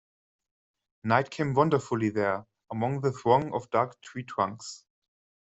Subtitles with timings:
[1.05, 4.83] Night came wonderfully there, among the throng of dark tree-trunks.